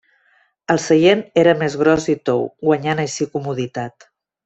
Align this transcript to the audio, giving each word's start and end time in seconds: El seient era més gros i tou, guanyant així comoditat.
El 0.75 0.79
seient 0.85 1.21
era 1.43 1.53
més 1.61 1.77
gros 1.83 2.09
i 2.17 2.17
tou, 2.31 2.43
guanyant 2.71 3.03
així 3.07 3.33
comoditat. 3.37 4.13